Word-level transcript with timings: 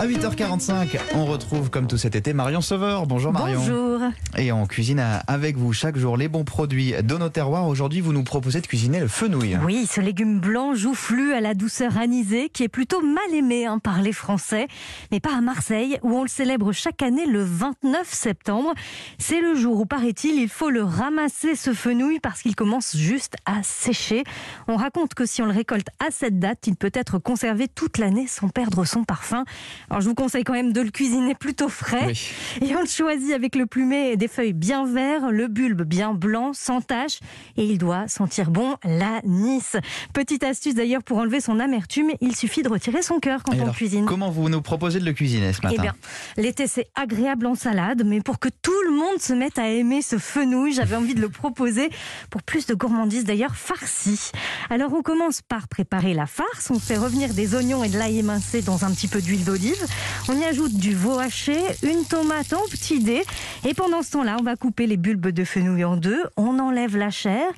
À 0.00 0.06
8h45, 0.06 0.98
on 1.14 1.26
retrouve 1.26 1.68
comme 1.68 1.86
tout 1.86 1.98
cet 1.98 2.14
été 2.14 2.32
Marion 2.32 2.62
Sauveur. 2.62 3.06
Bonjour 3.06 3.34
Marion. 3.34 3.60
Bonjour. 3.60 4.00
Et 4.38 4.50
on 4.50 4.64
cuisine 4.64 5.04
avec 5.26 5.58
vous 5.58 5.74
chaque 5.74 5.98
jour 5.98 6.16
les 6.16 6.28
bons 6.28 6.44
produits 6.44 6.94
de 7.02 7.18
nos 7.18 7.28
terroirs. 7.28 7.66
Aujourd'hui, 7.68 8.00
vous 8.00 8.14
nous 8.14 8.24
proposez 8.24 8.62
de 8.62 8.66
cuisiner 8.66 8.98
le 9.00 9.08
fenouil. 9.08 9.58
Oui, 9.62 9.84
ce 9.86 10.00
légume 10.00 10.40
blanc 10.40 10.74
joufflu 10.74 11.34
à 11.34 11.42
la 11.42 11.52
douceur 11.52 11.98
anisée 11.98 12.48
qui 12.48 12.62
est 12.62 12.68
plutôt 12.68 13.02
mal 13.02 13.34
aimé 13.34 13.66
hein, 13.66 13.78
par 13.78 14.00
les 14.00 14.14
Français, 14.14 14.68
mais 15.12 15.20
pas 15.20 15.36
à 15.36 15.42
Marseille 15.42 15.98
où 16.02 16.16
on 16.16 16.22
le 16.22 16.28
célèbre 16.28 16.72
chaque 16.72 17.02
année 17.02 17.26
le 17.26 17.44
29 17.44 18.10
septembre. 18.10 18.72
C'est 19.18 19.42
le 19.42 19.54
jour 19.54 19.80
où, 19.80 19.84
paraît-il, 19.84 20.40
il 20.40 20.48
faut 20.48 20.70
le 20.70 20.82
ramasser 20.82 21.54
ce 21.54 21.74
fenouil 21.74 22.20
parce 22.20 22.40
qu'il 22.40 22.56
commence 22.56 22.96
juste 22.96 23.34
à 23.44 23.62
sécher. 23.62 24.24
On 24.66 24.76
raconte 24.76 25.12
que 25.12 25.26
si 25.26 25.42
on 25.42 25.44
le 25.44 25.52
récolte 25.52 25.88
à 25.98 26.10
cette 26.10 26.38
date, 26.38 26.66
il 26.66 26.76
peut 26.76 26.92
être 26.94 27.18
conservé 27.18 27.68
toute 27.68 27.98
l'année 27.98 28.26
sans 28.26 28.48
perdre 28.48 28.86
son 28.86 29.04
parfum. 29.04 29.44
Alors 29.90 30.00
je 30.02 30.08
vous 30.08 30.14
conseille 30.14 30.44
quand 30.44 30.52
même 30.52 30.72
de 30.72 30.80
le 30.80 30.90
cuisiner 30.90 31.34
plutôt 31.34 31.68
frais. 31.68 32.06
Oui. 32.06 32.30
Et 32.62 32.76
on 32.76 32.80
le 32.80 32.86
choisit 32.86 33.32
avec 33.32 33.56
le 33.56 33.66
plumet 33.66 34.12
et 34.12 34.16
des 34.16 34.28
feuilles 34.28 34.52
bien 34.52 34.86
verts, 34.86 35.32
le 35.32 35.48
bulbe 35.48 35.82
bien 35.82 36.14
blanc, 36.14 36.52
sans 36.52 36.80
tache. 36.80 37.18
Et 37.56 37.64
il 37.64 37.78
doit 37.78 38.06
sentir 38.06 38.52
bon 38.52 38.76
l'anis. 38.84 39.76
Petite 40.12 40.44
astuce 40.44 40.76
d'ailleurs 40.76 41.02
pour 41.02 41.18
enlever 41.18 41.40
son 41.40 41.58
amertume, 41.58 42.10
il 42.20 42.36
suffit 42.36 42.62
de 42.62 42.68
retirer 42.68 43.02
son 43.02 43.18
cœur 43.18 43.42
quand 43.42 43.52
Et 43.52 43.58
on 43.58 43.62
alors, 43.62 43.74
cuisine. 43.74 44.06
Comment 44.06 44.30
vous 44.30 44.48
nous 44.48 44.62
proposez 44.62 45.00
de 45.00 45.04
le 45.04 45.12
cuisiner 45.12 45.52
ce 45.52 45.60
matin 45.62 45.74
Eh 45.76 45.82
bien, 45.82 45.94
l'été 46.36 46.68
c'est 46.68 46.86
agréable 46.94 47.46
en 47.46 47.56
salade, 47.56 48.04
mais 48.06 48.20
pour 48.20 48.38
que 48.38 48.48
tout 48.62 48.79
monde 49.00 49.20
se 49.20 49.32
mette 49.32 49.58
à 49.58 49.68
aimer 49.68 50.02
ce 50.02 50.18
fenouil, 50.18 50.72
j'avais 50.72 50.94
envie 50.94 51.14
de 51.14 51.22
le 51.22 51.30
proposer 51.30 51.88
pour 52.28 52.42
plus 52.42 52.66
de 52.66 52.74
gourmandise 52.74 53.24
d'ailleurs 53.24 53.56
farci. 53.56 54.30
Alors 54.68 54.92
on 54.92 55.02
commence 55.02 55.40
par 55.40 55.68
préparer 55.68 56.12
la 56.12 56.26
farce, 56.26 56.70
on 56.70 56.78
fait 56.78 56.98
revenir 56.98 57.32
des 57.32 57.54
oignons 57.54 57.82
et 57.82 57.88
de 57.88 57.96
l'ail 57.96 58.18
émincé 58.18 58.60
dans 58.60 58.84
un 58.84 58.90
petit 58.90 59.08
peu 59.08 59.22
d'huile 59.22 59.44
d'olive, 59.44 59.82
on 60.28 60.38
y 60.38 60.44
ajoute 60.44 60.74
du 60.74 60.94
veau 60.94 61.18
haché, 61.18 61.56
une 61.82 62.04
tomate 62.04 62.52
en 62.52 62.62
petits 62.70 63.00
dés, 63.00 63.24
et 63.66 63.72
pendant 63.72 64.02
ce 64.02 64.10
temps-là, 64.12 64.36
on 64.38 64.42
va 64.42 64.56
couper 64.56 64.86
les 64.86 64.98
bulbes 64.98 65.28
de 65.28 65.44
fenouil 65.44 65.84
en 65.84 65.96
deux, 65.96 66.22
on 66.36 66.58
enlève 66.58 66.96
la 66.96 67.10
chair, 67.10 67.50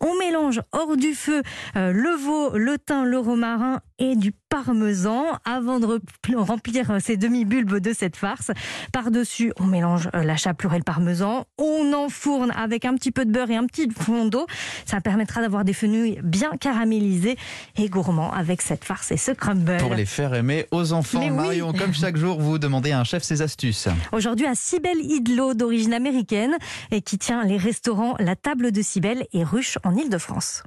on 0.00 0.18
mélange 0.18 0.60
hors 0.72 0.96
du 0.96 1.14
feu 1.14 1.42
euh, 1.76 1.92
le 1.92 2.10
veau, 2.16 2.56
le 2.56 2.78
thym, 2.78 3.04
le 3.04 3.18
romarin 3.18 3.80
et 3.98 4.16
du 4.16 4.32
parmesan 4.48 5.24
avant 5.44 5.78
de 5.78 5.86
re- 5.86 6.34
remplir 6.36 6.96
ces 7.00 7.16
demi-bulbes 7.16 7.78
de 7.78 7.92
cette 7.92 8.16
farce. 8.16 8.50
Par-dessus, 8.92 9.52
on 9.60 9.64
mélange 9.66 10.08
euh, 10.14 10.22
la 10.22 10.36
chapelure 10.36 10.74
et 10.74 10.78
le 10.78 10.84
parmesan. 10.84 11.44
On 11.58 11.92
enfourne 11.92 12.50
avec 12.52 12.84
un 12.84 12.94
petit 12.94 13.10
peu 13.12 13.24
de 13.24 13.30
beurre 13.30 13.50
et 13.50 13.56
un 13.56 13.66
petit 13.66 13.88
fond 13.90 14.26
d'eau. 14.26 14.46
Ça 14.86 15.00
permettra 15.00 15.40
d'avoir 15.42 15.64
des 15.64 15.72
fenouils 15.74 16.18
bien 16.22 16.50
caramélisés 16.58 17.36
et 17.76 17.88
gourmands 17.88 18.32
avec 18.32 18.62
cette 18.62 18.84
farce 18.84 19.12
et 19.12 19.16
ce 19.16 19.32
crumble. 19.32 19.76
Pour 19.78 19.94
les 19.94 20.06
faire 20.06 20.34
aimer 20.34 20.66
aux 20.70 20.92
enfants, 20.92 21.20
Mais 21.20 21.30
oui. 21.30 21.36
Marion, 21.36 21.72
comme 21.72 21.94
chaque 21.94 22.16
jour, 22.16 22.40
vous 22.40 22.58
demandez 22.58 22.92
à 22.92 23.00
un 23.00 23.04
chef 23.04 23.22
ses 23.22 23.42
astuces. 23.42 23.88
Aujourd'hui 24.12 24.46
à 24.46 24.54
Cybelle 24.54 25.00
Idlo 25.00 25.54
d'origine 25.54 25.92
américaine 25.94 26.56
et 26.90 27.02
qui 27.02 27.18
tient 27.18 27.44
les 27.44 27.56
restaurants 27.58 28.14
La 28.18 28.34
Table 28.36 28.72
de 28.72 28.82
Cybelle 28.82 29.26
et 29.32 29.44
Ruche 29.44 29.78
en 29.84 29.89
Ile-de-France. 29.96 30.62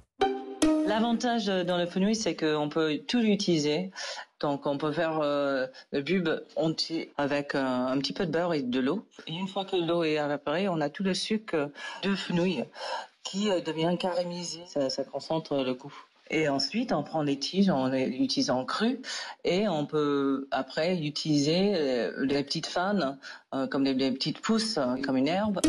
L'avantage 0.86 1.48
euh, 1.50 1.64
dans 1.64 1.78
le 1.78 1.86
fenouil, 1.86 2.16
c'est 2.16 2.36
qu'on 2.36 2.70
peut 2.70 3.00
tout 3.08 3.20
l'utiliser. 3.20 3.92
Donc, 4.42 4.68
on 4.68 4.78
peut 4.78 4.92
faire 4.92 5.20
euh, 5.22 5.66
le 5.92 6.02
bulbe 6.02 6.44
entier 6.56 7.12
avec 7.18 7.56
euh, 7.56 7.64
un 7.64 7.98
petit 8.00 8.14
peu 8.14 8.26
de 8.26 8.32
beurre 8.32 8.54
et 8.54 8.62
de 8.62 8.80
l'eau. 8.80 9.06
Et 9.28 9.34
une 9.34 9.48
fois 9.48 9.64
que 9.64 9.78
l'eau 9.78 10.04
est 10.04 10.16
évaporée, 10.16 10.68
on 10.68 10.82
a 10.82 10.90
tout 10.90 11.04
le 11.04 11.14
sucre 11.14 11.72
de 12.04 12.16
fenouil 12.16 12.66
qui 13.24 13.50
devient 13.66 13.96
caramélisé. 13.98 14.60
Ça, 14.68 15.04
concentre 15.06 15.56
le 15.64 15.74
goût. 15.74 15.94
Et 16.30 16.50
ensuite, 16.50 16.92
on 16.92 17.04
prend 17.04 17.24
les 17.24 17.40
tiges, 17.40 17.70
on 17.70 17.88
les 17.88 18.06
utilise 18.06 18.50
en 18.50 18.66
cru, 18.66 19.00
et 19.44 19.68
on 19.68 19.86
peut 19.86 20.48
après 20.52 20.98
utiliser 20.98 22.12
les 22.18 22.44
petites 22.44 22.68
fans, 22.68 23.18
euh, 23.54 23.68
comme 23.68 23.84
les 23.84 24.12
petites 24.12 24.40
pousses, 24.40 24.80
comme 25.04 25.16
une 25.16 25.28
herbe. 25.28 25.62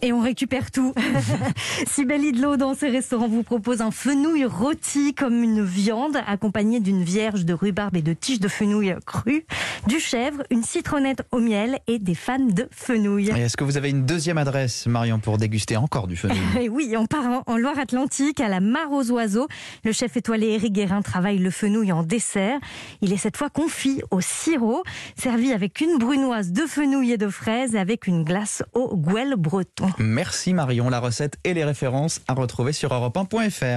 Et 0.00 0.12
on 0.12 0.20
récupère 0.20 0.70
tout. 0.70 0.94
Cybelle 1.88 2.22
Idlo, 2.24 2.56
dans 2.56 2.74
ses 2.74 2.88
restaurants, 2.88 3.26
vous 3.28 3.42
propose 3.42 3.80
un 3.80 3.90
fenouil 3.90 4.44
rôti 4.44 5.12
comme 5.12 5.42
une 5.42 5.64
viande, 5.64 6.16
accompagné 6.26 6.78
d'une 6.78 7.02
vierge 7.02 7.44
de 7.44 7.52
rhubarbe 7.52 7.96
et 7.96 8.02
de 8.02 8.12
tiges 8.12 8.38
de 8.38 8.46
fenouil 8.48 8.94
cru, 9.04 9.44
du 9.88 9.98
chèvre, 9.98 10.42
une 10.50 10.62
citronnette 10.62 11.22
au 11.32 11.40
miel 11.40 11.78
et 11.88 11.98
des 11.98 12.14
fans 12.14 12.38
de 12.38 12.68
fenouil. 12.70 13.30
Est-ce 13.30 13.56
que 13.56 13.64
vous 13.64 13.76
avez 13.76 13.90
une 13.90 14.06
deuxième 14.06 14.38
adresse, 14.38 14.86
Marion, 14.86 15.18
pour 15.18 15.36
déguster 15.36 15.76
encore 15.76 16.06
du 16.06 16.16
fenouil? 16.16 16.38
Et 16.60 16.68
oui, 16.68 16.94
on 16.96 17.06
part 17.06 17.26
en- 17.26 17.42
en 17.52 17.56
Loire-Atlantique, 17.56 18.40
à 18.40 18.48
la 18.48 18.60
Mare 18.60 18.92
aux 18.92 19.10
Oiseaux. 19.10 19.48
Le 19.84 19.90
chef 19.92 20.16
étoilé 20.16 20.46
Éric 20.50 20.72
Guérin 20.74 21.02
travaille 21.02 21.38
le 21.38 21.50
fenouil 21.50 21.90
en 21.90 22.04
dessert. 22.04 22.58
Il 23.02 23.12
est 23.12 23.16
cette 23.16 23.36
fois 23.36 23.50
confit 23.50 24.00
au 24.12 24.20
sirop, 24.20 24.84
servi 25.16 25.52
avec 25.52 25.80
une 25.80 25.98
brunoise 25.98 26.52
de 26.52 26.62
fenouil 26.66 27.12
et 27.12 27.18
de 27.18 27.28
fraises 27.28 27.74
et 27.74 27.78
avec 27.78 28.06
une 28.06 28.22
glace 28.22 28.62
au 28.74 28.96
gouel 28.96 29.34
breton. 29.36 29.87
Merci 29.98 30.52
Marion, 30.54 30.88
la 30.90 31.00
recette 31.00 31.38
et 31.44 31.54
les 31.54 31.64
références 31.64 32.20
à 32.28 32.34
retrouver 32.34 32.72
sur 32.72 32.90
europe1.fr. 32.90 33.76